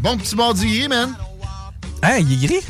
[0.00, 1.14] Bon petit mardi gris, man.
[2.02, 2.60] Hein, il est gris?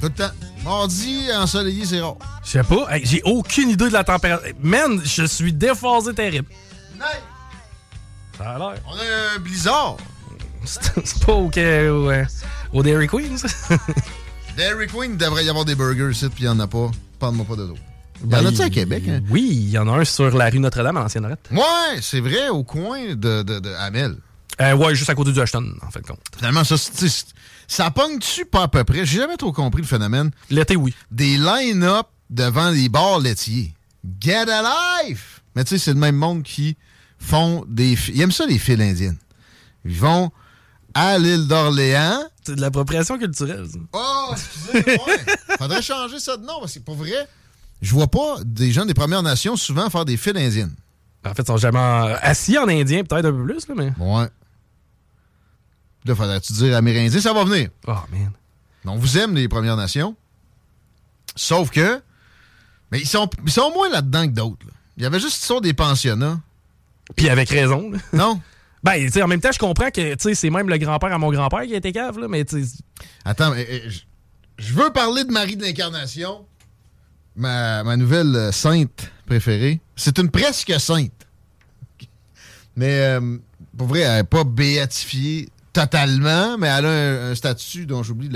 [0.00, 0.30] Tout le temps.
[0.64, 2.16] Mardi ensoleillé, c'est rare.
[2.44, 2.86] Je sais pas.
[2.90, 4.46] Hey, J'ai aucune idée de la température.
[4.62, 6.46] Man, je suis déphasé terrible.
[8.38, 8.74] Ça a l'air.
[8.86, 9.96] On a un blizzard.
[10.64, 12.24] C'est pas au, au, euh,
[12.72, 13.48] au Dairy Queen, ça?
[14.56, 16.90] Dairy Queen, il devrait y avoir des burgers ici, puis il n'y en a pas.
[17.18, 17.76] Parle-moi pas de l'eau.
[18.22, 19.02] Il y en Ben, a-tu à Québec?
[19.08, 19.20] Hein?
[19.30, 21.36] Oui, il y en a un sur la rue Notre-Dame à l'ancienne.
[21.50, 24.16] Ouais, c'est vrai, au coin de, de, de Hamel.
[24.60, 26.20] Euh, ouais, juste à côté du Ashton, en fait, compte.
[26.36, 26.76] Finalement, ça,
[27.66, 29.06] ça pogne-tu pas à peu près?
[29.06, 30.30] J'ai jamais trop compris le phénomène.
[30.50, 30.94] L'été, oui.
[31.10, 33.74] Des line-up devant les bars laitiers.
[34.20, 35.42] Get a life!
[35.56, 36.76] Mais tu sais, c'est le même monde qui
[37.18, 37.96] font des...
[38.08, 39.18] Ils aiment ça, les files indiennes.
[39.84, 40.30] Ils vont
[40.94, 42.22] à l'île d'Orléans.
[42.44, 43.78] C'est de l'appropriation culturelle, ça.
[43.92, 45.56] Oh, excusez, ouais.
[45.58, 47.28] Faudrait changer ça de nom, parce que pour vrai,
[47.80, 50.74] je vois pas des gens des Premières Nations souvent faire des files indiennes.
[51.24, 51.78] En fait, ils sont jamais
[52.22, 53.92] assis en indien, peut-être un peu plus, là, mais.
[53.98, 54.28] Ouais.
[56.04, 57.68] Là, faudrait-tu dire Amérindiens, ça va venir?
[57.86, 58.30] Oh, man.
[58.86, 60.16] On vous aime, les Premières Nations.
[61.36, 62.00] Sauf que.
[62.90, 64.66] Mais ils sont, ils sont moins là-dedans que d'autres.
[64.66, 64.72] là.
[64.96, 66.40] Il y avait juste l'histoire des pensionnats.
[67.16, 67.98] Puis avec raison, là.
[68.12, 68.40] Non?
[68.82, 71.12] Ben, tu sais, en même temps, je comprends que, tu sais, c'est même le grand-père
[71.12, 72.64] à mon grand-père qui a été cave, là, mais tu.
[73.26, 74.00] Attends, mais, euh, je-
[74.56, 76.46] je veux parler de Marie de l'Incarnation,
[77.36, 79.80] ma, ma nouvelle euh, sainte préférée.
[79.96, 81.12] C'est une presque sainte.
[82.74, 83.36] Mais euh,
[83.76, 88.30] pour vrai, elle n'est pas béatifiée totalement, mais elle a un, statut dont j'oublie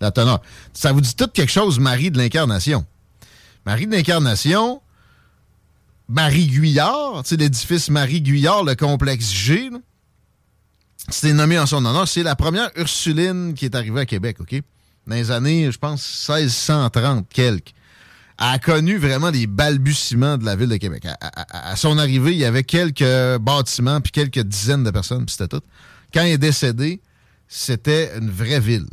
[0.00, 0.40] la teneur.
[0.72, 2.84] Ça vous dit tout quelque chose, Marie de l'Incarnation?
[3.66, 4.82] Marie de l'Incarnation,
[6.08, 9.70] Marie Guyard, l'édifice Marie Guyard, le complexe G,
[11.08, 12.08] c'était nommé en son honneur.
[12.08, 14.54] C'est la première Ursuline qui est arrivée à Québec, OK?
[15.06, 17.74] Dans les années, je pense, 1630 quelques.
[18.38, 21.04] Elle a connu vraiment des balbutiements de la ville de Québec.
[21.06, 25.24] À, à- à son arrivée, il y avait quelques bâtiments puis quelques dizaines de personnes,
[25.24, 25.62] puis c'était tout.
[26.14, 27.00] Quand elle est décédée,
[27.48, 28.86] c'était une vraie ville.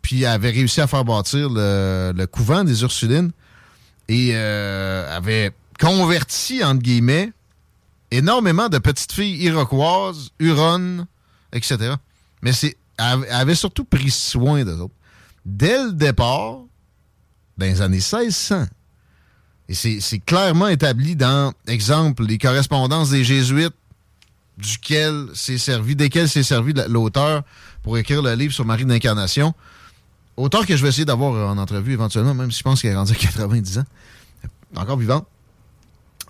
[0.00, 3.32] Puis elle avait réussi à faire bâtir le, couvent des Ursulines
[4.08, 7.32] et euh, avait converti, entre guillemets,
[8.10, 11.06] énormément de petites filles iroquoises, huronnes,
[11.52, 11.94] etc.
[12.42, 14.94] Mais c'est, elle avait surtout pris soin d'eux autres.
[15.44, 16.60] Dès le départ,
[17.58, 18.66] dans les années 1600,
[19.68, 23.74] et c'est clairement établi dans, exemple, les correspondances des Jésuites,
[24.58, 27.42] duquel s'est servi, desquels s'est servi l'auteur
[27.82, 29.54] pour écrire le livre sur Marie d'Incarnation.
[30.36, 32.96] Auteur que je vais essayer d'avoir en entrevue éventuellement, même si je pense qu'elle est
[32.96, 33.84] rendue à 90 ans.
[34.76, 35.26] Encore vivante.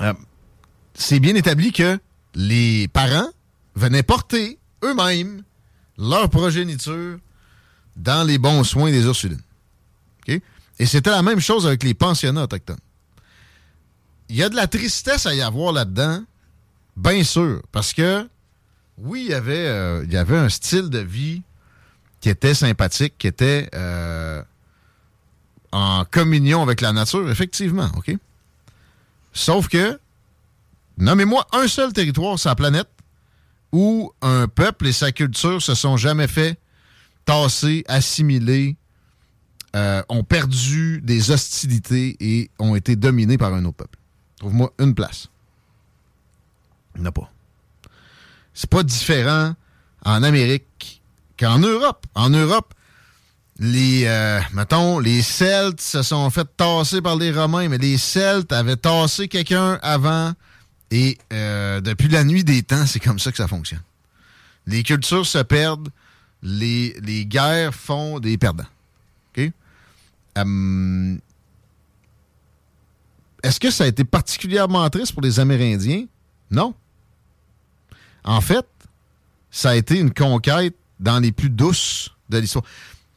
[0.01, 0.13] Euh,
[0.95, 1.99] c'est bien établi que
[2.35, 3.29] les parents
[3.75, 5.43] venaient porter eux-mêmes
[5.97, 7.19] leur progéniture
[7.97, 9.41] dans les bons soins des Ursulines.
[10.79, 12.81] Et c'était la même chose avec les pensionnats autochtones.
[14.29, 16.25] Il y a de la tristesse à y avoir là-dedans,
[16.97, 18.29] bien sûr, parce que
[18.99, 21.43] oui, il y avait, euh, il y avait un style de vie
[22.21, 24.43] qui était sympathique, qui était euh,
[25.73, 28.17] en communion avec la nature, effectivement, OK?
[29.33, 29.99] Sauf que,
[30.97, 32.89] nommez-moi un seul territoire sur la planète
[33.73, 36.59] où un peuple et sa culture se sont jamais fait
[37.25, 38.77] tasser, assimiler,
[39.75, 43.99] euh, ont perdu des hostilités et ont été dominés par un autre peuple.
[44.39, 45.29] Trouve-moi une place.
[46.97, 47.31] Il pas.
[48.53, 49.55] C'est pas différent
[50.05, 51.03] en Amérique
[51.39, 52.07] qu'en Europe.
[52.15, 52.73] En Europe,
[53.59, 58.53] les, euh, mettons, les Celtes se sont fait tasser par les Romains, mais les Celtes
[58.53, 60.33] avaient tassé quelqu'un avant.
[60.91, 63.83] Et euh, depuis la nuit des temps, c'est comme ça que ça fonctionne.
[64.67, 65.89] Les cultures se perdent,
[66.43, 68.65] les, les guerres font des perdants.
[70.37, 71.21] Hum,
[73.43, 76.07] Est-ce que ça a été particulièrement triste pour les Amérindiens?
[76.51, 76.75] Non.
[78.25, 78.67] En fait,
[79.51, 82.65] ça a été une conquête dans les plus douces de l'histoire.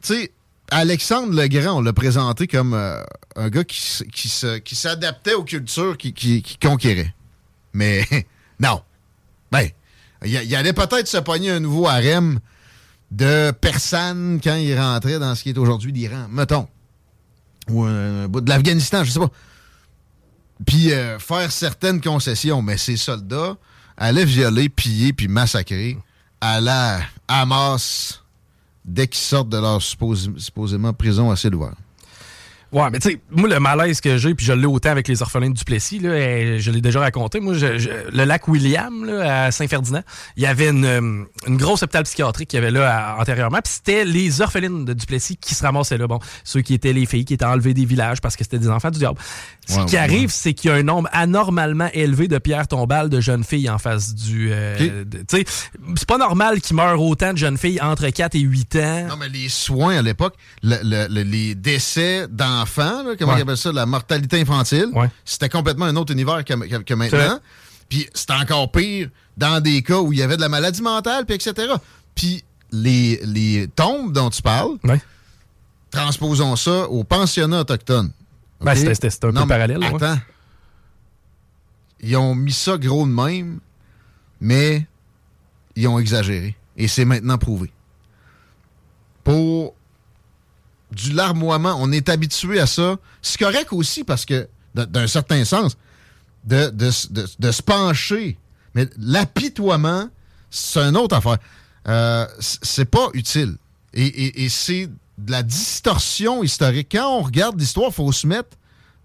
[0.04, 0.32] Tu sais,
[0.70, 3.02] Alexandre le Grand, on l'a présenté comme euh,
[3.36, 3.80] un gars qui,
[4.12, 7.14] qui s'adaptait aux cultures qui, conquérait.
[7.74, 8.06] Mais
[8.60, 8.82] non.
[9.52, 9.70] Ben,
[10.26, 12.40] il, allait peut-être se pogner un nouveau harem
[13.12, 16.68] de personnes quand il rentrait dans ce qui est aujourd'hui l'Iran, mettons.
[17.70, 19.32] Ou de l'Afghanistan, je sais pas.
[20.66, 22.62] Puis euh, faire certaines concessions.
[22.62, 23.58] Mais ces soldats
[23.98, 25.98] allaient violer, piller, puis massacrer
[26.40, 28.24] à la Hamas
[28.86, 31.78] dès qu'ils sortent de leur supposément prison assez ouverte.
[32.74, 35.22] Ouais, mais tu sais, moi, le malaise que j'ai, puis je l'ai autant avec les
[35.22, 37.40] orphelins de Duplessis, là, je l'ai déjà raconté.
[37.40, 40.04] Moi, le lac William, là, à Saint-Ferdinand,
[40.36, 43.74] il y avait une, euh, une, grosse hôpital psychiatrique qu'il y avait là antérieurement, puis
[43.74, 46.08] c'était les orphelines de Duplessis qui se ramassaient là.
[46.08, 48.70] Bon, ceux qui étaient les filles qui étaient enlevées des villages parce que c'était des
[48.70, 49.18] enfants du diable.
[49.68, 53.20] Ce qui arrive, c'est qu'il y a un nombre anormalement élevé de pierres tombales de
[53.20, 54.50] jeunes filles en face du.
[54.52, 55.46] Euh, tu sais,
[55.96, 59.08] c'est pas normal qu'il meure autant de jeunes filles entre 4 et 8 ans.
[59.10, 62.28] Non, mais les soins à l'époque, les décès
[62.60, 64.88] d'enfants, comment on appelle ça, la mortalité infantile,
[65.26, 67.40] c'était complètement un autre univers que, maintenant.
[67.90, 71.26] Puis c'était encore pire dans des cas où il y avait de la maladie mentale,
[71.26, 71.74] puis etc.
[72.16, 74.78] Puis les, les tombes dont tu parles,
[75.92, 78.12] transposons ça aux pensionnats autochtones.
[78.60, 79.84] Ben, c'était un peu parallèle.
[79.84, 80.18] Attends.
[82.02, 83.60] Ils ont mis ça gros de même,
[84.40, 84.86] mais
[85.76, 86.56] ils ont exagéré.
[86.76, 87.72] Et c'est maintenant prouvé.
[89.24, 89.74] Pour
[90.92, 92.98] du larmoiement, on est habitué à ça.
[93.22, 95.78] C'est correct aussi parce que, d'un certain sens,
[96.46, 98.38] de, de, se pencher.
[98.74, 100.10] Mais l'apitoiement,
[100.50, 101.38] c'est une autre affaire.
[101.88, 103.58] Euh, c'est pas utile.
[103.94, 106.90] Et, et, et c'est de la distorsion historique.
[106.92, 108.58] Quand on regarde l'histoire, il faut se mettre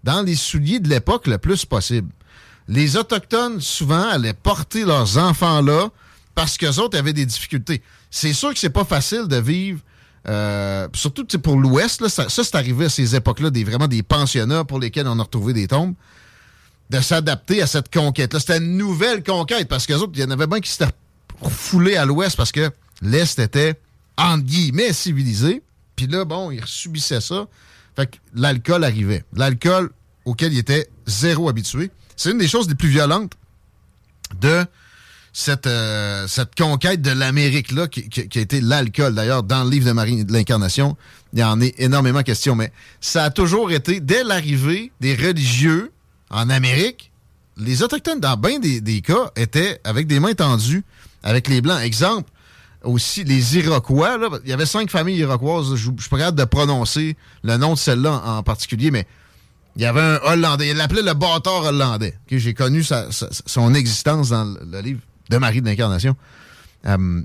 [0.03, 2.09] dans les souliers de l'époque le plus possible.
[2.67, 5.89] Les Autochtones, souvent, allaient porter leurs enfants là
[6.35, 7.81] parce qu'eux autres avaient des difficultés.
[8.09, 9.79] C'est sûr que c'est pas facile de vivre,
[10.27, 14.63] euh, surtout pour l'Ouest, ça, ça c'est arrivé à ces époques-là, des, vraiment des pensionnats
[14.63, 15.93] pour lesquels on a retrouvé des tombes,
[16.89, 18.39] de s'adapter à cette conquête-là.
[18.39, 20.91] C'était une nouvelle conquête parce qu'eux autres, il y en avait bien qui s'étaient
[21.49, 22.71] foulés à l'Ouest parce que
[23.01, 23.79] l'Est était,
[24.17, 25.61] entre guillemets, civilisé.
[25.95, 27.47] Puis là, bon, il subissait ça.
[27.95, 29.23] Fait que l'alcool arrivait.
[29.33, 29.91] L'alcool
[30.25, 31.91] auquel il était zéro habitué.
[32.15, 33.33] C'est une des choses les plus violentes
[34.39, 34.65] de
[35.33, 39.15] cette, euh, cette conquête de l'Amérique-là, qui, a été l'alcool.
[39.15, 40.95] D'ailleurs, dans le livre de Marie de l'Incarnation,
[41.33, 42.55] il y en est énormément question.
[42.55, 42.71] Mais
[43.01, 45.91] ça a toujours été, dès l'arrivée des religieux
[46.29, 47.11] en Amérique,
[47.57, 50.83] les Autochtones, dans bien des, des cas, étaient avec des mains tendues
[51.23, 51.81] avec les Blancs.
[51.81, 52.29] Exemple,
[52.83, 54.17] aussi les Iroquois.
[54.43, 55.75] Il y avait cinq familles iroquoises.
[55.75, 59.07] Je ne suis de prononcer le nom de celle-là en, particulier, mais
[59.75, 60.69] il y avait un Hollandais.
[60.69, 62.17] Il l'appelait le bâtard hollandais.
[62.29, 66.15] J'ai connu son existence dans le, livre de Marie de l'Incarnation.
[66.85, 67.21] Euh,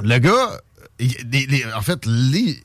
[0.00, 0.60] le gars,
[1.76, 2.62] en fait, les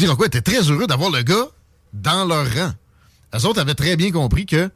[0.00, 1.46] Iroquois étaient très heureux d'avoir le gars
[1.92, 2.72] dans leur rang.
[3.32, 4.70] Les autres avaient très bien compris que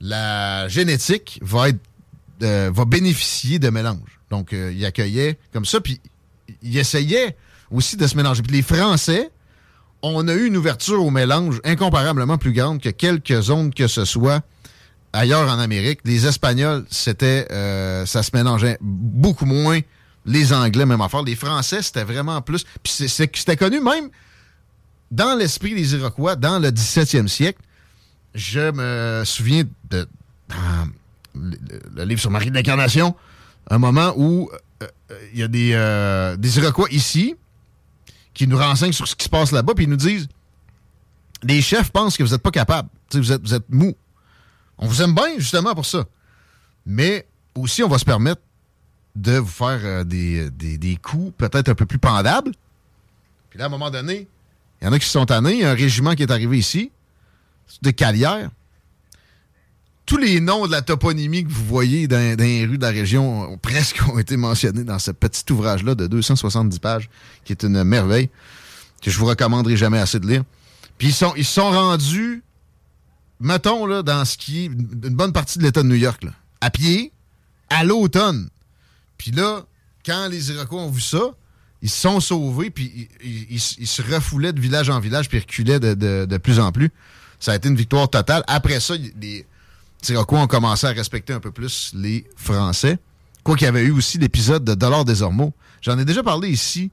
[0.00, 1.66] la génétique va
[2.42, 4.20] euh, bénéficier de mélange.
[4.30, 6.00] Donc, euh, il accueillait comme ça, puis
[6.62, 7.36] il essayait
[7.70, 8.42] aussi de se mélanger.
[8.42, 9.30] Puis les Français,
[10.02, 14.04] on a eu une ouverture au mélange incomparablement plus grande que quelques zones que ce
[14.04, 14.42] soit
[15.12, 16.00] ailleurs en Amérique.
[16.04, 19.80] Les Espagnols, c'était, euh, ça se mélangeait beaucoup moins.
[20.24, 21.22] Les Anglais, même affaire.
[21.22, 22.64] Les Français, c'était vraiment plus.
[22.82, 24.10] Puis c'était connu même
[25.10, 27.60] dans l'esprit des Iroquois, dans le 17e siècle.
[28.34, 30.08] Je me souviens de
[31.34, 33.14] le, livre sur Marie de l'Incarnation,
[33.70, 34.50] un moment où
[34.82, 35.48] euh, euh, il y a
[36.38, 37.34] des, Iroquois ici
[38.34, 40.28] qui nous renseignent sur ce qui se passe là-bas, puis ils nous disent
[41.42, 43.94] les chefs pensent que vous n'êtes pas capable, vous êtes, vous êtes mou.
[44.78, 46.04] On vous aime bien, justement, pour ça.
[46.84, 48.42] Mais aussi, on va se permettre
[49.14, 52.52] de vous faire des, des, coups peut-être un peu plus pendables.
[53.50, 54.28] Puis là, à un moment donné,
[54.80, 55.54] il y en a qui sont tannés.
[55.54, 56.92] Il y a un régiment qui est arrivé ici,
[57.82, 58.50] de Calière
[60.06, 63.58] tous les noms de la toponymie que vous voyez dans, les rues de la région
[63.60, 67.10] presque ont été mentionnés dans ce petit ouvrage-là de 270 pages,
[67.44, 68.30] qui est une merveille,
[69.02, 70.44] que je vous recommanderai jamais assez de lire.
[70.96, 72.42] Puis ils sont, ils sont rendus,
[73.40, 76.22] mettons, là, dans ce qui est une bonne partie de l'État de New York,
[76.60, 77.12] à pied,
[77.70, 78.48] à l'automne.
[79.18, 79.64] Puis là,
[80.04, 81.32] quand les Iroquois ont vu ça,
[81.82, 85.94] ils se sont sauvés, puis ils, se refoulaient de village en village, puis reculaient de,
[86.24, 86.90] de, plus en plus.
[87.38, 88.42] Ça a été une victoire totale.
[88.46, 89.46] Après ça, les,
[90.08, 92.98] Iroquois ont commencé à respecter un peu plus les Français.
[93.42, 95.52] Quoi qu'il y avait eu aussi l'épisode de Dollar des Ormeaux.
[95.82, 96.90] J'en ai déjà parlé ici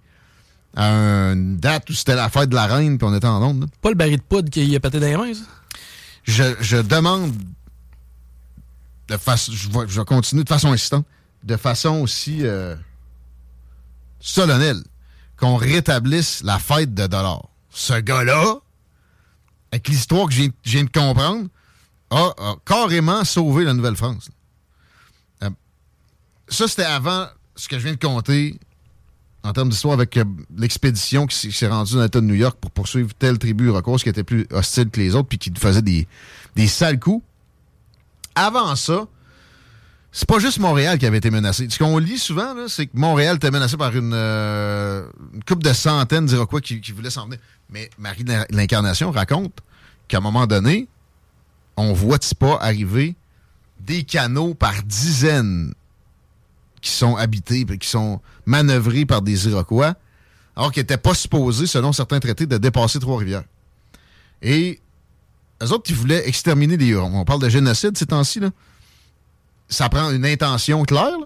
[0.76, 0.90] à
[1.32, 3.68] une date où c'était la fête de la reine puis on était en onde.
[3.82, 5.42] Pas le baril de poudre qui a pété dans les mains, ça?
[6.24, 7.34] Je, demande
[9.08, 9.52] de façon.
[9.52, 11.06] Je vais, continuer de façon insistante,
[11.44, 12.76] de façon aussi euh,
[14.20, 14.82] solennelle,
[15.38, 17.50] qu'on rétablisse la fête de Dollar.
[17.70, 18.56] ce gars-là,
[19.72, 21.48] avec l'histoire que je viens de comprendre,
[22.10, 24.30] a, carrément sauvé la Nouvelle-France.
[25.44, 25.50] Euh,
[26.48, 28.60] ça, c'était avant ce que je viens de compter
[29.44, 30.24] en termes d'histoire avec euh,
[30.58, 34.10] l'expédition qui s'est rendue dans l'État de New York pour poursuivre telle tribu Iroquois qui
[34.10, 36.08] était plus hostile que les autres puis qui faisait des,
[36.56, 37.24] des sales coups.
[38.36, 39.06] Avant ça,
[40.12, 41.68] c'est pas juste Montréal qui avait été menacé.
[41.70, 45.06] Ce qu'on lit souvent, c'est que Montréal était menacé par une, euh,
[45.46, 47.40] couple de centaines d'Iroquois qui, qui voulaient s'en venir.
[47.70, 49.60] Mais Marie de l'Incarnation raconte
[50.08, 50.88] qu'à un moment donné,
[51.76, 53.16] on voit pas arriver
[53.80, 55.74] des canaux par dizaines
[56.84, 59.96] qui sont habités, qui sont manœuvrés par des Iroquois,
[60.56, 63.44] alors qu'ils n'étaient pas supposés, selon certains traités, de dépasser Trois-Rivières.
[64.44, 64.80] Et
[65.64, 67.12] eux autres, ils voulaient exterminer les Hurons.
[67.16, 68.52] On parle de génocide ces temps-ci, là
[69.70, 71.18] ça prend une intention claire,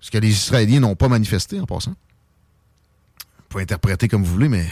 [0.00, 1.92] ce que les Israéliens n'ont pas manifesté en passant.
[3.18, 4.68] Vous pouvez interpréter comme vous voulez, mais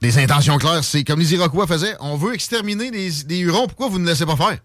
[0.00, 3.98] les intentions claires, c'est comme les Iroquois faisaient, on veut exterminer les, Hurons, pourquoi vous
[3.98, 4.58] ne laissez pas faire?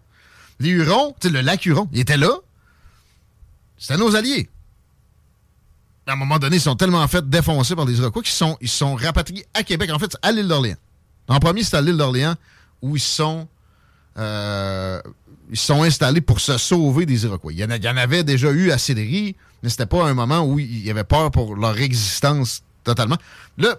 [0.60, 2.30] Les Hurons, le lac Huron, il était là,
[3.78, 4.48] c'était nos alliés.
[6.06, 8.68] À un moment donné, ils sont tellement fait défoncer par les Iroquois qu'ils sont, ils
[8.68, 10.76] sont rapatriés à Québec, en fait, à l'île d'Orléans.
[11.28, 12.36] En premier, c'est à l'île d'Orléans
[12.80, 13.48] où ils sont
[14.18, 15.00] euh,
[15.50, 17.52] ils sont installés pour se sauver des Iroquois.
[17.52, 20.84] Il y en, avait déjà eu à Sillery, mais c'était pas un moment où il
[20.84, 23.16] y avait peur pour leur existence totalement.
[23.58, 23.76] Là,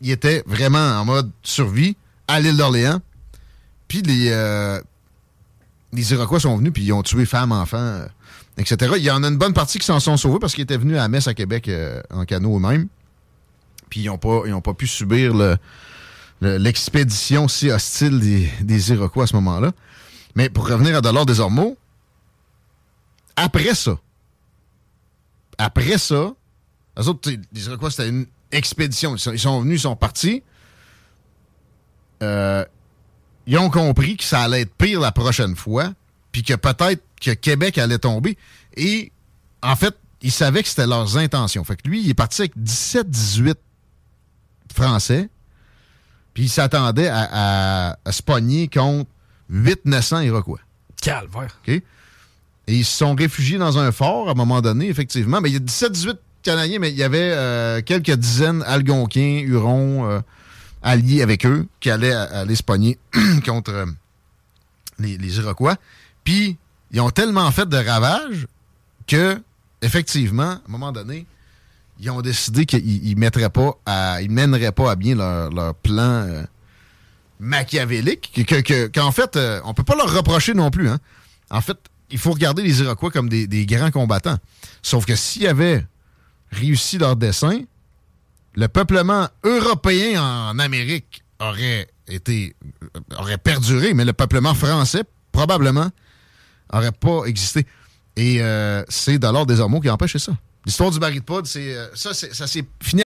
[0.00, 1.96] ils étaient vraiment en mode survie
[2.28, 3.00] à l'île d'Orléans.
[3.88, 4.80] Puis les, euh,
[5.92, 8.06] les Iroquois sont venus, puis ils ont tué femmes, enfants, euh,
[8.58, 8.94] etc.
[8.96, 10.98] Il y en a une bonne partie qui s'en sont sauvés parce qu'ils étaient venus
[10.98, 12.88] à Metz, à Québec, euh, en canot eux-mêmes.
[13.88, 15.32] Puis ils n'ont pas, pas pu subir
[16.40, 19.72] l'expédition si hostile des, des Iroquois à ce moment-là.
[20.34, 21.78] Mais pour revenir à Dollar des Ormeaux,
[23.36, 23.98] après ça,
[25.56, 26.32] après ça,
[26.96, 27.90] les autres, quoi?
[27.90, 29.14] C'était une expédition.
[29.16, 30.42] Ils sont, venus, ils sont partis.
[32.22, 32.64] Euh,
[33.46, 35.92] ils ont compris que ça allait être pire la prochaine fois,
[36.32, 38.36] puis que peut-être que Québec allait tomber.
[38.76, 39.12] Et
[39.62, 41.64] en fait, ils savaient que c'était leurs intentions.
[41.64, 43.54] Fait que lui, il est parti avec 17-18
[44.74, 45.28] Français,
[46.34, 49.10] puis il s'attendait à, à, se pogner contre
[49.52, 50.60] 800-900 Iroquois.
[51.00, 51.58] Calvaire.
[51.66, 51.68] OK?
[52.68, 55.40] Et ils se sont réfugiés dans un fort à un moment donné, effectivement.
[55.40, 60.08] Mais il y a 17-18 Canadiens, mais il y avait euh, quelques dizaines Algonquins, Hurons,
[60.08, 60.20] euh,
[60.82, 62.98] alliés avec eux, qui allaient aller se pogner
[63.44, 63.86] contre euh,
[64.98, 65.76] les, Iroquois.
[66.28, 66.58] Puis,
[66.90, 68.46] ils ont tellement fait de ravages
[69.06, 69.40] que,
[69.80, 71.24] effectivement, à un moment donné,
[71.98, 75.74] ils ont décidé qu'ils ne mettraient pas à, ils mèneraient pas à bien leur, leur
[75.74, 76.44] plan
[77.40, 78.46] machiavélique
[78.94, 80.90] qu'en fait, euh, on peut pas leur reprocher non plus.
[80.90, 80.98] Hein.
[81.48, 81.78] En fait,
[82.10, 84.36] il faut regarder les Iroquois comme des, grands combattants.
[84.82, 85.86] Sauf que s'ils avaient
[86.52, 87.62] réussi leur dessein,
[88.52, 92.54] le peuplement européen en Amérique aurait été
[93.16, 95.90] aurait perduré, mais le peuplement français probablement
[96.72, 97.66] aurait pas existé.
[98.16, 100.32] Et euh, c'est Dollar des Ormeaux qui empêche ça.
[100.66, 103.02] L'histoire du baril de poudre, c'est euh, ça s'est fini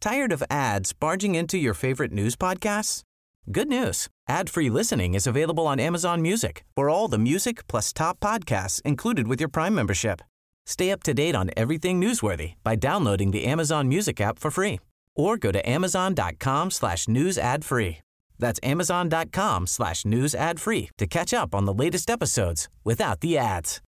[0.00, 3.02] Tired of ads barging into your favorite news podcasts?
[3.50, 4.08] Good news.
[4.28, 9.28] Ad-free listening is available on Amazon Music for all the music plus top podcasts included
[9.28, 10.20] with your Prime membership.
[10.66, 14.80] Stay up to date on everything newsworthy by downloading the Amazon Music app for free
[15.14, 18.01] or go to amazon.com slash news ad free.
[18.42, 23.38] That's amazon.com slash news ad free to catch up on the latest episodes without the
[23.38, 23.80] ads.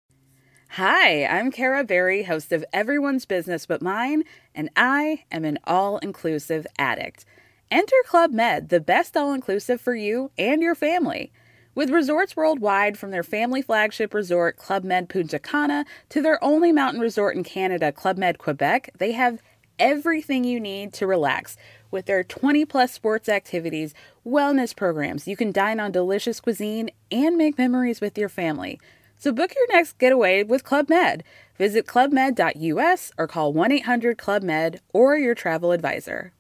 [0.71, 4.23] Hi, I'm Kara Berry, host of Everyone's Business But Mine,
[4.55, 7.25] and I am an all inclusive addict.
[7.69, 11.33] Enter Club Med, the best all inclusive for you and your family.
[11.75, 16.71] With resorts worldwide, from their family flagship resort, Club Med Punta Cana, to their only
[16.71, 19.43] mountain resort in Canada, Club Med Quebec, they have
[19.79, 21.57] everything you need to relax.
[21.95, 23.95] With their 20 plus sports activities,
[24.27, 28.81] wellness programs, you can dine on delicious cuisine and make memories with your family.
[29.17, 31.23] So book your next getaway with Club Med.
[31.57, 36.33] Visit clubmed.us or call 1 800 Club Med or your travel advisor.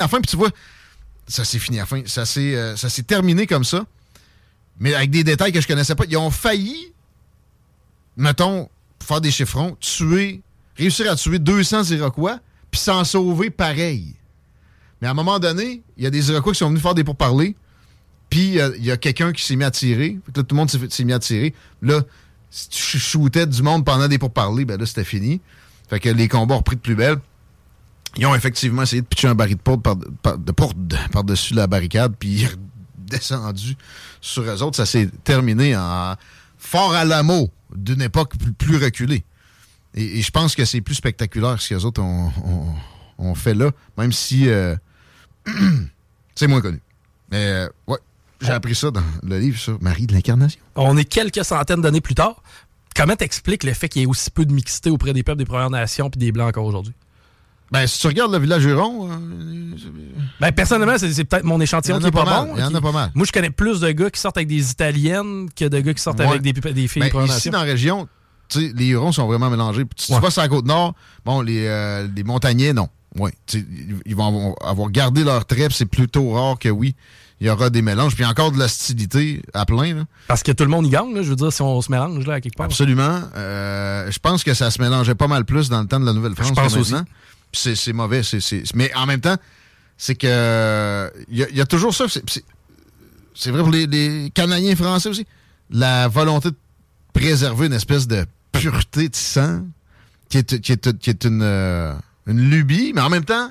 [0.00, 0.52] Enfin, puis tu vois,
[1.28, 1.82] ça s'est fini.
[1.82, 3.84] Enfin, ça s'est euh, ça s'est terminé comme ça,
[4.80, 6.06] mais avec des détails que je connaissais pas.
[6.08, 6.94] Ils ont failli,
[8.16, 8.70] mettons,
[9.02, 10.40] faire des chiffrons, tuer,
[10.76, 12.38] réussir à tuer 200 Iroquois,
[12.70, 14.14] puis s'en sauver pareil.
[15.00, 17.04] Mais à un moment donné, il y a des Iroquois qui sont venus faire des
[17.04, 17.56] pourparlers
[18.32, 20.18] puis il y a, quelqu'un qui s'est mis à tirer.
[20.34, 21.52] là, tout le monde s'est mis à tirer.
[21.82, 22.00] Là,
[22.50, 25.42] si tu shootais du monde pendant des pourparlers, ben là, c'était fini.
[25.90, 27.18] Fait que les combats ont repris de plus belle.
[28.16, 29.82] Ils ont effectivement essayé de pitcher un baril de poudre
[30.22, 30.38] par,
[31.12, 32.48] par, dessus la barricade, puis
[32.96, 33.76] descendu
[34.22, 34.78] sur eux autres.
[34.78, 36.16] Ça s'est terminé en
[36.56, 39.24] fort à l'amour d'une époque plus, reculée.
[39.94, 43.70] Et, je pense que c'est plus spectaculaire que ce que les autres ont, fait là,
[43.96, 44.74] même si euh,
[46.34, 46.80] c'est moins connu.
[47.30, 47.98] Mais euh, ouais,
[48.40, 50.60] j'ai appris ça dans le livre sur Marie de l'Incarnation.
[50.74, 52.42] On est quelques centaines d'années plus tard.
[52.96, 55.44] Comment t'expliques le fait qu'il y ait aussi peu de mixité auprès des peuples des
[55.44, 56.94] Premières Nations puis des Blancs encore aujourd'hui?
[57.70, 59.08] Ben, si tu regardes le village Huron.
[59.10, 59.16] Euh,
[60.40, 62.54] ben, personnellement, c'est peut-être mon échantillon qui est pas, bon.
[62.54, 63.10] Il y en a pas mal.
[63.14, 66.02] Moi, je connais plus de gars qui sortent avec des Italiennes que de gars qui
[66.02, 68.08] sortent avec des, des filles ben, Ici, dans la région,
[68.56, 69.84] les Hurons sont vraiment mélangés.
[69.96, 70.94] Si tu vas sur la côte nord,
[71.24, 72.88] bon, les, euh, les montagnais, non.
[73.18, 73.30] Oui.
[74.06, 75.70] Ils vont avoir gardé leur trêve.
[75.72, 76.94] C'est plutôt rare que oui.
[77.40, 78.14] Il y aura des mélanges.
[78.14, 80.06] Puis encore de l'hostilité à plein.
[80.28, 82.34] Parce que tout le monde y gagne, je veux dire, si on se mélange là,
[82.34, 82.66] à quelque part.
[82.66, 83.20] Absolument.
[83.36, 86.12] Euh, je pense que ça se mélangeait pas mal plus dans le temps de la
[86.12, 86.48] Nouvelle-France.
[86.48, 86.94] Je pense aussi.
[87.52, 88.22] C'est mauvais.
[88.74, 89.36] Mais en même temps,
[89.98, 91.10] c'est que.
[91.28, 92.04] Il y, a toujours ça.
[93.34, 95.26] C'est vrai pour les, les Canadiens français aussi.
[95.70, 96.56] La volonté de
[97.12, 99.62] préserver une espèce de pureté de sang
[100.28, 101.94] qui est, qui est, une, euh,
[102.26, 103.50] une lubie, mais en même temps,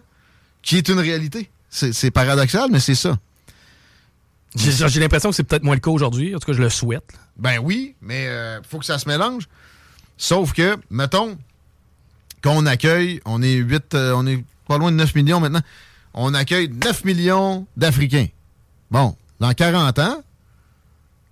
[0.62, 1.50] qui est une réalité.
[1.70, 3.18] C'est paradoxal, mais c'est ça.
[4.56, 6.36] J'ai l'impression que c'est peut-être moins le cas aujourd'hui.
[6.36, 7.14] En tout cas, je le souhaite.
[7.38, 9.48] Ben oui, mais il euh, faut que ça se mélange.
[10.18, 11.38] Sauf que, mettons
[12.44, 15.62] qu'on accueille, on est 8, euh, on est pas loin de 9 millions maintenant,
[16.14, 18.28] on accueille 9 millions d'Africains.
[18.90, 20.24] Bon, dans 40 ans,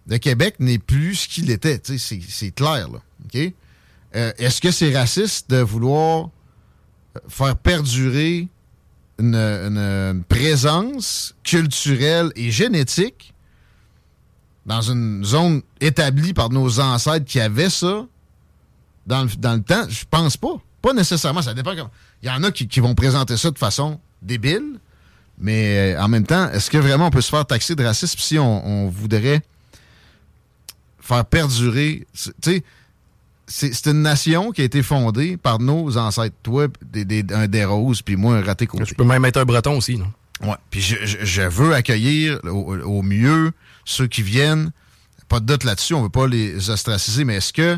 [0.09, 1.79] le Québec n'est plus ce qu'il était.
[1.83, 2.99] C'est clair, là.
[4.15, 6.29] Euh, est-ce que c'est raciste de vouloir
[7.27, 8.47] faire perdurer
[9.19, 13.33] une, présence culturelle et génétique
[14.65, 18.05] dans une zone établie par nos ancêtres qui avaient ça
[19.05, 19.85] dans le, temps?
[19.89, 20.59] Je pense pas.
[20.81, 21.43] Pas nécessairement.
[21.43, 21.73] Ça dépend.
[22.23, 24.79] Il y en a qui, vont présenter ça de façon débile,
[25.37, 28.17] mais euh, en même temps, est-ce que vraiment on peut se faire taxer de racisme
[28.19, 29.41] si on, voudrait
[31.09, 32.07] faire perdurer.
[32.13, 32.63] Tu sais,
[33.47, 36.35] c'est une nation qui a été fondée par nos ancêtres.
[36.43, 38.85] Toi, des, un des roses, puis moi, un raté côté.
[38.85, 40.11] Je peux même être un breton aussi, non?
[40.41, 40.55] Ouais.
[40.69, 43.51] Puis je, veux accueillir au, mieux
[43.83, 44.71] ceux qui viennent.
[45.27, 47.77] Pas de doute là-dessus, on veut pas les ostraciser, mais est-ce que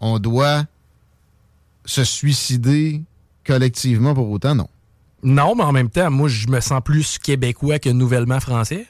[0.00, 0.64] on doit
[1.84, 3.02] se suicider
[3.46, 4.54] collectivement pour autant?
[4.54, 4.68] Non.
[5.22, 8.86] Non, mais en même temps, moi, je me sens plus québécois que nouvellement français.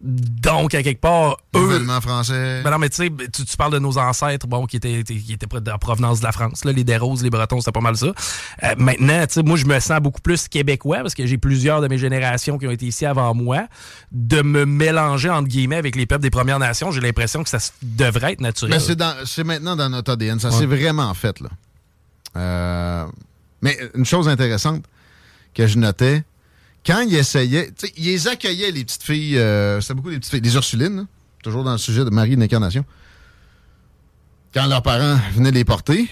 [0.00, 1.86] Donc, à quelque part, eux.
[2.02, 2.60] français.
[2.62, 5.46] Ben non, mais tu sais, tu parles de nos ancêtres, bon, qui étaient, qui étaient
[5.72, 6.64] en provenance de la France.
[6.66, 8.08] Là, les Desroses, les Bretons, c'était pas mal ça.
[8.08, 11.80] Euh, maintenant, tu sais, moi, je me sens beaucoup plus québécois parce que j'ai plusieurs
[11.80, 13.66] de mes générations qui ont été ici avant moi.
[14.12, 17.58] De me mélanger, entre guillemets, avec les peuples des Premières Nations, j'ai l'impression que ça
[17.82, 18.78] devrait être naturel.
[18.86, 20.38] Mais c'est maintenant dans notre ADN.
[20.38, 21.48] Ça s'est vraiment fait, là.
[22.36, 23.06] Euh,
[23.62, 24.84] mais une chose intéressante
[25.54, 26.24] que je notais,
[26.84, 30.40] quand ils essayaient, ils les accueillaient, les petites filles, euh, c'était beaucoup des petites filles,
[30.40, 31.06] des Ursulines,
[31.42, 32.84] toujours dans le sujet de Marie de l'Incarnation.
[34.52, 36.08] Quand leurs parents venaient les porter,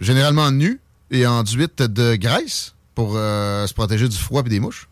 [0.00, 4.88] généralement nus et enduites de graisse pour euh, se protéger du froid et des mouches.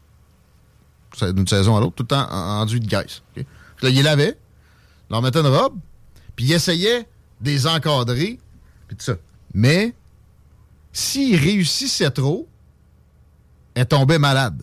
[1.20, 3.22] D'une saison à l'autre, tout le temps enduit de graisse.
[3.36, 4.38] Là, ils les lavaient,
[5.10, 5.74] leur mettaient une robe,
[6.36, 7.06] puis ils essayaient
[7.40, 8.38] de les encadrer,
[8.88, 9.16] puis tout ça.
[9.52, 9.94] Mais,
[10.92, 12.48] s'ils réussissaient trop,
[13.74, 14.62] elles tombaient malades.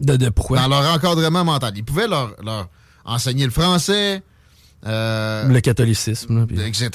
[0.00, 0.58] De, pourquoi?
[0.60, 1.72] Dans leur encadrement mental.
[1.76, 2.68] Ils pouvaient leur,
[3.04, 4.22] enseigner le français.
[4.86, 6.46] Euh, le catholicisme.
[6.66, 6.90] Etc.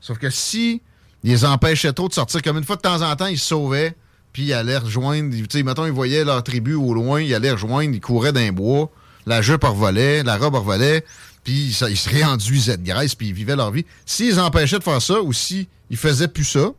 [0.00, 0.82] Sauf que si
[1.22, 3.46] ils les empêchaient trop de sortir, comme une fois de temps en temps, ils se
[3.46, 3.94] sauvaient,
[4.32, 5.34] puis ils allaient rejoindre.
[5.34, 8.52] Tu sais, mettons, ils voyaient leur tribu au loin, ils allaient rejoindre, ils couraient d'un
[8.52, 8.90] bois,
[9.26, 11.04] la jupe revolait, la robe revolait,
[11.44, 13.84] puis ils, se réenduisaient de graisse, puis ils vivaient leur vie.
[14.06, 16.70] S'ils empêchaient de faire ça, ou s'ils ils faisaient plus ça,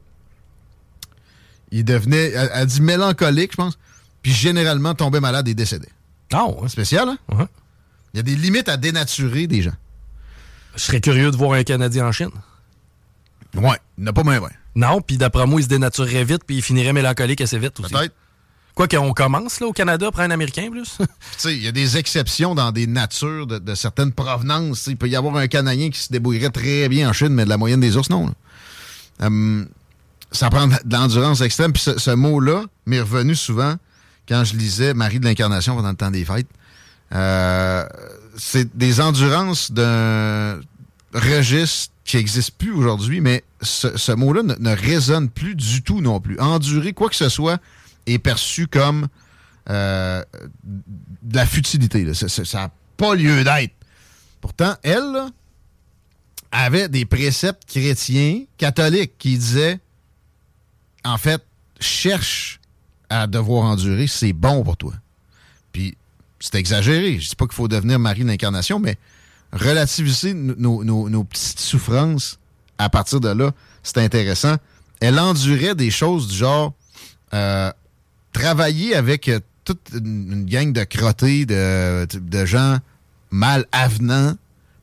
[1.71, 3.77] ils devenaient, elle, elle dit mélancolique, je pense,
[4.21, 5.87] puis généralement tomber malade et décédé.
[6.33, 6.69] Ah ouais.
[6.69, 7.47] Spécial, hein?
[8.13, 9.73] Il y a des limites à dénaturer des gens.
[10.75, 12.31] Je serais curieux de voir un Canadien en Chine.
[13.55, 14.51] Ouais, il n'a pas moins ouais.
[14.75, 17.93] Non, puis d'après moi, il se dénaturerait vite, puis il finirait mélancolique assez vite aussi.
[17.93, 18.13] Peut-être.
[18.73, 20.95] Quoi qu'on commence là, au Canada après un Américain plus.
[20.97, 21.05] tu
[21.37, 24.87] sais, il y a des exceptions dans des natures de, certaines provenances.
[24.87, 27.49] Il peut y avoir un Canadien qui se débrouillerait très bien en Chine, mais de
[27.49, 28.33] la moyenne des ours, non.
[29.19, 29.67] Hum,
[30.31, 31.73] ça prend de l'endurance extrême.
[31.73, 33.75] Puis ce mot-là m'est revenu souvent
[34.31, 36.47] quand je lisais Marie de l'Incarnation pendant le temps des fêtes.
[37.11, 37.85] Euh,
[38.37, 40.61] c'est des endurances d'un
[41.13, 46.39] registre qui n'existe plus aujourd'hui, mais ce, mot-là ne, résonne plus du tout non plus.
[46.39, 47.59] Endurer quoi que ce soit
[48.05, 49.09] est perçu comme
[49.69, 50.23] euh,
[50.63, 52.13] de la futilité.
[52.13, 53.75] Ça n'a pas lieu d'être.
[54.39, 55.25] Pourtant, elle
[56.53, 59.79] avait des préceptes chrétiens, catholiques, qui disaient,
[61.03, 61.43] en fait,
[61.81, 62.60] cherche
[63.11, 64.93] à devoir endurer, c'est bon pour toi.
[65.73, 65.97] Puis,
[66.39, 67.19] c'est exagéré.
[67.19, 68.97] Je dis pas qu'il faut devenir Marie d'incarnation, mais
[69.51, 72.39] relativiser nos, petites souffrances
[72.77, 73.51] à partir de là,
[73.83, 74.55] c'est intéressant.
[75.01, 76.73] elle endurait des choses du genre
[77.33, 77.71] euh,
[78.31, 82.79] travailler avec euh, toute une, gang de crottés, de, de gens
[83.29, 84.35] mal avenants,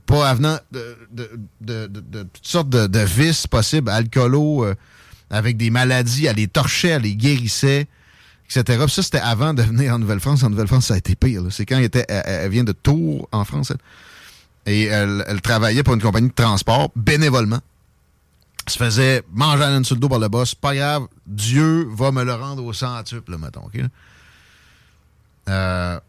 [0.07, 0.97] pas avenants, de,
[1.61, 4.75] de, toutes sortes de, vices possibles, alcoolo, euh,
[5.31, 7.89] avec des maladies, elle les torchait, elle les guérissait,
[8.51, 8.85] etc.
[8.89, 10.43] ça, c'était avant de venir en Nouvelle-France.
[10.43, 11.43] En Nouvelle-France, ça a été pire.
[11.51, 13.73] C'est quand elle, était, elle, vient de Tours, en France.
[14.67, 17.61] Et elle, elle travaillait pour une compagnie de transport bénévolement
[18.69, 20.55] se faisait manger à sur le dos par le boss.
[20.55, 23.71] Pas grave, Dieu va me le rendre au centuple, mettons.
[25.49, 26.01] Euh,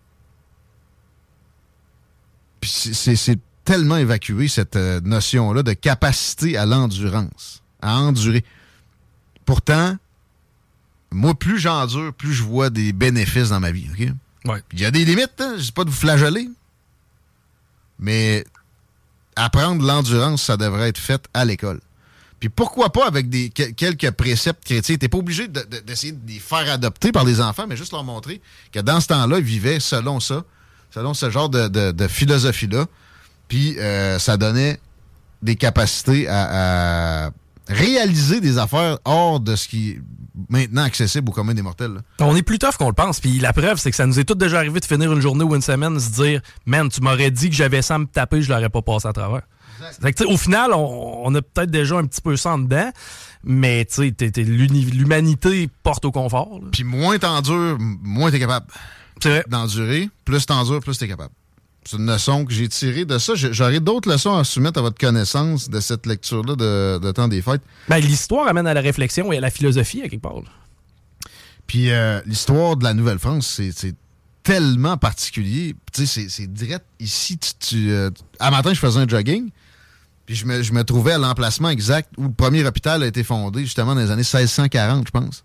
[2.61, 8.43] c'est tellement évacué, cette euh, notion-là de capacité à l'endurance, à endurer.
[9.45, 9.97] Pourtant,
[11.11, 13.87] moi, plus j'endure, plus je vois des bénéfices dans ma vie.
[13.91, 14.07] OK?
[14.73, 15.55] Il y a des limites, hein?
[15.57, 16.49] je dis pas de vous flageller.
[17.99, 18.45] Mais
[19.35, 21.81] apprendre l'endurance, ça devrait être fait à l'école.
[22.39, 24.95] Puis pourquoi pas avec des quelques préceptes chrétiens?
[24.95, 28.41] T'es pas obligé d'essayer de, les faire adopter par les enfants, mais juste leur montrer
[28.71, 30.45] que dans ce temps-là, ils vivaient selon ça,
[30.89, 32.85] selon ce genre de, philosophie-là.
[33.49, 34.79] Puis euh, ça donnait
[35.41, 37.31] des capacités à,
[37.67, 39.99] réaliser des affaires hors de ce qui
[40.47, 42.01] maintenant accessible au commun des mortels.
[42.19, 43.19] On est plus tough qu'on le pense.
[43.19, 45.43] Puis la preuve, c'est que ça nous est tout déjà arrivé de finir une journée
[45.43, 48.41] ou une semaine, se dire, man, tu m'aurais dit que j'avais ça à me taper,
[48.41, 49.41] je l'aurais pas passé à travers
[50.25, 52.91] au final, on, a peut-être déjà un petit peu ça en dedans,
[53.43, 53.87] mais
[54.37, 56.59] l'humanité porte au confort.
[56.71, 58.67] Puis moins t'endures, moins t'es capable
[59.47, 60.09] d'endurer.
[60.25, 61.33] Plus t'endures, plus t'es capable.
[61.89, 63.33] C'est une leçon que j'ai tirée de ça.
[63.33, 67.63] J'aurais d'autres leçons à soumettre à votre connaissance de cette lecture-là de, Temps des Fêtes.
[67.87, 70.43] Ben, l'histoire amène à la réflexion et à la philosophie, à quelque part.
[71.65, 73.95] Puis euh, l'histoire de la Nouvelle-France, c'est
[74.43, 75.75] tellement particulier.
[75.91, 77.39] Tu sais, c'est direct ici.
[77.59, 79.49] Tu, euh, à matin, je faisais un jogging.
[80.27, 83.95] Puis je me, trouvais à l'emplacement exact où le premier hôpital a été fondé, justement
[83.95, 85.43] dans les années 1640, je pense,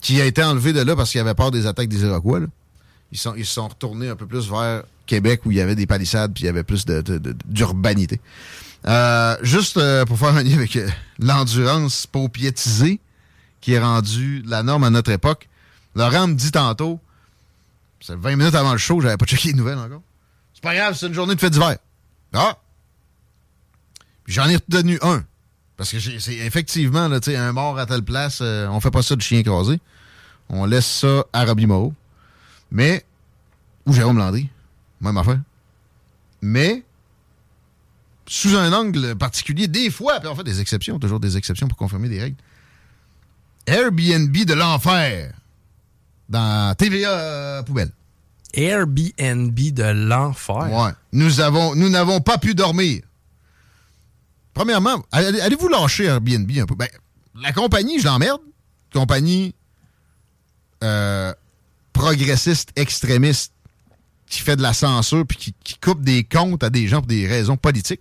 [0.00, 2.40] qui a été enlevé de là parce qu'il avait peur des attaques des Iroquois.
[3.10, 5.86] Ils sont, ils sont retournés un peu plus vers Québec où il y avait des
[5.86, 8.20] palissades puis il y avait plus d'urbanité.
[8.86, 10.88] Euh, juste euh, pour faire un lien avec euh,
[11.20, 12.98] l'endurance paupiétisée
[13.60, 15.48] qui est rendue la norme à notre époque,
[15.94, 16.98] Laurent me dit tantôt,
[18.00, 20.02] c'est 20 minutes avant le show, j'avais pas checké les nouvelles encore.
[20.54, 21.76] C'est pas grave, c'est une journée de fête d'hiver.
[22.32, 22.56] Ah!
[24.26, 25.24] J'en ai retenu un.
[25.76, 29.22] Parce que c'est effectivement, là, un mort à telle place, on fait pas ça de
[29.22, 29.80] chien écrasé.
[30.48, 31.92] On laisse ça à Robbie Moreau.
[32.70, 33.04] Mais,
[33.86, 34.48] ou Jérôme Landry,
[35.02, 35.40] même affaire.
[36.40, 36.82] Mais,
[38.26, 41.78] sous un angle particulier, des fois, puis on fait des exceptions, toujours des exceptions pour
[41.78, 42.36] confirmer des règles.
[43.66, 45.34] Airbnb de l'enfer
[46.28, 47.92] dans TVA euh, Poubelle.
[48.54, 50.70] Airbnb de l'enfer?
[50.70, 50.90] Ouais.
[51.12, 53.02] Nous avons, nous n'avons pas pu dormir.
[54.54, 56.74] Premièrement, allez-vous lâcher Airbnb un peu?
[56.74, 56.88] Ben,
[57.40, 58.40] la compagnie, je l'emmerde.
[58.92, 59.54] Compagnie
[60.82, 61.32] euh,
[61.92, 63.52] progressiste, extrémiste,
[64.32, 67.26] qui fait de la censure puis qui, coupe des comptes à des gens pour des
[67.26, 68.00] raisons politiques.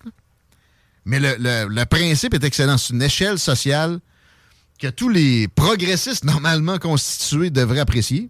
[1.03, 2.77] Mais le, principe est excellent.
[2.77, 3.99] C'est une échelle sociale
[4.79, 8.29] que tous les progressistes normalement constitués devraient apprécier.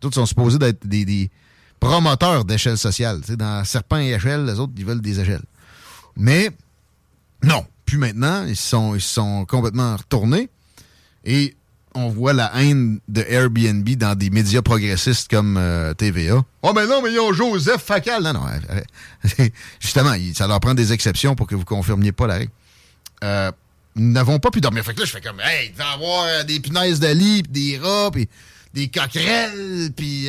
[0.00, 1.30] Tous sont supposés d'être des,
[1.78, 3.20] promoteurs d'échelle sociale.
[3.20, 5.44] dans Serpent et Échelle, les autres, ils veulent des échelles.
[6.16, 6.48] Mais
[7.42, 8.46] non, plus maintenant.
[8.46, 10.48] Ils sont, ils sont complètement retournés.
[11.26, 11.54] Et
[11.96, 16.44] on voit la haine de Airbnb dans des médias progressistes comme euh, TVA.
[16.62, 18.22] Oh, mais non, mais ils ont Joseph Facal.
[18.22, 18.44] Non, non.
[19.80, 22.52] Justement, ça leur prend des exceptions pour que vous confirmiez pas la règle.
[23.24, 23.50] Euh,
[23.96, 24.84] nous n'avons pas pu dormir.
[24.84, 27.42] Fait que là, je fais comme, hey, il va avoir euh, des punaises de lit,
[27.42, 28.28] pis des rats, puis
[28.74, 30.28] des coquerelles, puis.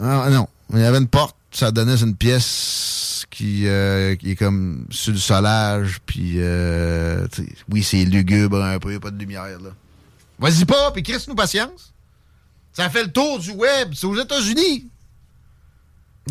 [0.00, 0.48] Ah, non.
[0.72, 3.02] Il y avait une porte, ça donnait une pièce
[3.42, 7.26] euh, qui, est comme sur le solage, puis euh,
[7.70, 9.70] oui, c'est lugubre un peu, pas de lumière, là.
[10.42, 11.94] Vas-y pas, puis crisse-nous patience.
[12.72, 14.88] Ça fait le tour du web, c'est aux États-Unis.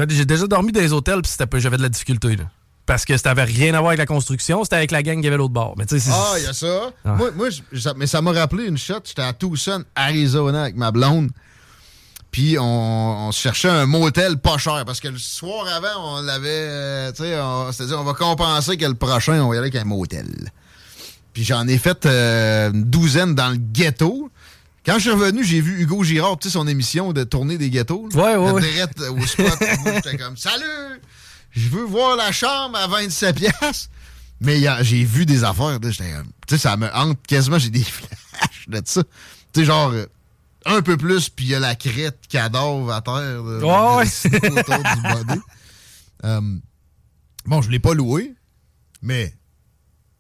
[0.10, 2.44] J'ai déjà dormi dans les hôtels, puis j'avais de la difficulté, là.
[2.86, 5.28] Parce que ça n'avait rien à voir avec la construction, c'était avec la gang qui
[5.28, 5.76] avait l'autre bord.
[5.78, 6.92] Mais ah, il y a ça.
[7.06, 7.16] Ah.
[7.16, 7.48] Moi, moi
[7.96, 9.00] mais ça m'a rappelé une shot.
[9.06, 11.30] J'étais à Tucson, Arizona, avec ma blonde.
[12.32, 16.50] Puis on, on, cherchait un motel pas cher parce que le soir avant, on l'avait,
[16.50, 17.38] euh, tu sais,
[17.72, 20.52] c'est-à-dire on va compenser que le prochain, on va y aller avec un motel.
[21.34, 24.30] Puis j'en ai fait euh, une douzaine dans le ghetto.
[24.86, 27.70] Quand je suis revenu, j'ai vu Hugo Girard, tu sais, son émission de tourner des
[27.70, 28.10] ghettos.
[28.14, 28.82] Ouais, ouais, ouais.
[29.00, 29.58] Euh, au spot.
[29.86, 31.02] J'étais comme, salut!
[31.52, 33.90] Je veux voir la chambre à 27 pièces.
[34.40, 35.80] Mais j'ai vu des affaires.
[35.80, 37.60] Tu sais, ça me hante quasiment.
[37.60, 39.04] J'ai des flashs de ça.
[39.54, 39.94] Tu sais, genre
[40.66, 45.02] un peu plus, puis il y a la crête cadavre à terre de, autour du
[45.02, 45.42] body.
[46.24, 46.40] Euh,
[47.46, 48.36] bon, je ne l'ai pas loué,
[49.02, 49.34] mais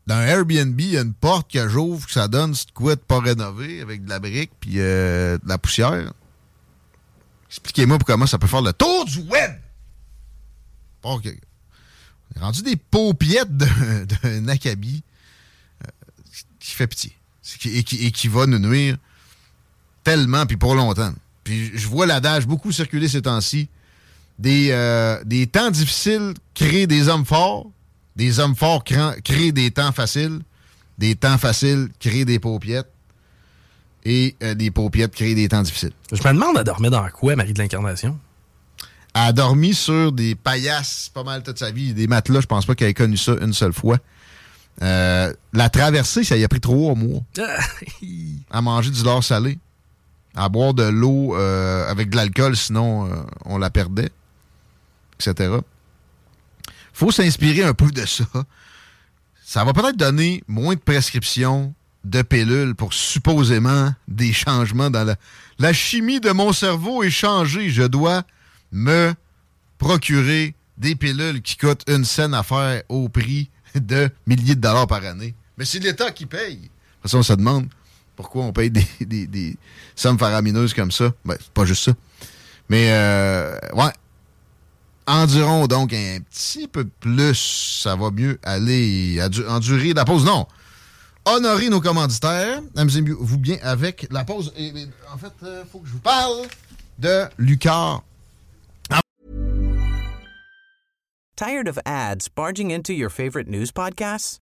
[0.07, 3.19] dans Airbnb, il y a une porte que j'ouvre, que ça donne, quoi de pas
[3.19, 6.11] rénové avec de la brique puis euh, de la poussière.
[7.49, 9.51] Expliquez-moi comment ça peut faire le tour du web.
[11.03, 15.03] On est rendu des paupiettes d'un acabit
[15.83, 15.89] euh,
[16.59, 17.15] qui fait pitié
[17.65, 18.97] et qui, va nous nuire
[20.03, 21.13] tellement puis pour longtemps.
[21.43, 23.67] Puis je vois l'adage beaucoup circuler ces temps-ci.
[24.39, 27.69] Des, euh, des temps difficiles créent des hommes forts.
[28.15, 30.39] Des hommes forts créent des temps faciles.
[30.97, 32.91] Des temps faciles créent des paupiettes.
[34.03, 35.93] Et euh, des paupiettes créent des temps difficiles.
[36.11, 38.17] Je me demande, à dormir dans quoi, Marie de l'Incarnation?
[39.13, 41.93] Elle a dormi sur des paillasses pas mal toute sa vie.
[41.93, 43.97] Des matelas, je pense pas qu'elle ait connu ça une seule fois.
[44.81, 47.21] Euh, la traversée, ça y a pris trois mois.
[48.51, 49.59] à manger du lard salé.
[50.35, 53.09] À boire de l'eau euh, avec de l'alcool, sinon
[53.45, 54.09] on la perdait.
[55.19, 55.59] Etc
[56.93, 58.25] faut s'inspirer un peu de ça.
[59.43, 61.73] Ça va peut-être donner moins de prescriptions
[62.03, 65.15] de pilules pour supposément des changements dans la...
[65.59, 67.69] La chimie de mon cerveau est changée.
[67.69, 68.23] Je dois
[68.71, 69.13] me
[69.77, 74.87] procurer des pilules qui coûtent une scène à faire au prix de milliers de dollars
[74.87, 75.35] par année.
[75.57, 76.55] Mais c'est l'État qui paye.
[76.55, 76.71] De toute
[77.03, 77.67] façon, on se demande
[78.15, 79.57] pourquoi on paye des, des
[79.95, 81.13] sommes faramineuses comme ça.
[81.23, 81.93] Ben, c'est pas juste ça.
[82.69, 83.91] Mais, euh, ouais,
[85.07, 87.81] endurons donc un petit peu plus.
[87.83, 90.25] Ça va mieux aller endurer la pause.
[90.25, 90.47] Non.
[91.25, 92.61] Honorer nos commanditaires.
[92.75, 94.51] Amusez-vous bien avec la pause.
[94.57, 94.71] Et,
[95.13, 96.47] en fait, il euh, faut que je vous parle
[96.97, 98.03] de Lucar.
[101.35, 104.37] Tired of ads barging into your favorite news podcasts?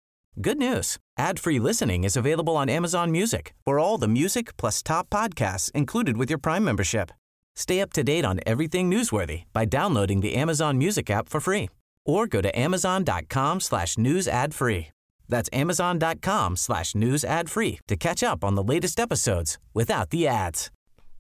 [0.42, 0.98] Good news.
[1.18, 6.18] Ad-free listening is available on Amazon Music for all the music plus top podcasts included
[6.18, 7.12] with your Prime membership.
[7.56, 11.70] Stay up to date on everything newsworthy by downloading the Amazon Music app for free
[12.06, 14.88] or go to amazon.com slash news ad free.
[15.28, 20.28] That's amazon.com slash news ad free to catch up on the latest episodes without the
[20.28, 20.70] ads.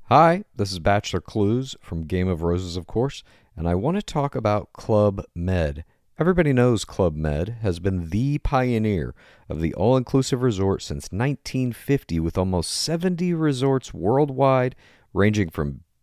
[0.09, 3.23] Hi, this is Bachelor Clues from Game of Roses, of course,
[3.57, 5.83] and I want to talk about Club Med.
[6.19, 9.15] Everybody knows Club Med has been the pioneer
[9.49, 14.75] of the all inclusive resort since 1950 with almost 70 resorts worldwide,
[15.11, 15.81] ranging from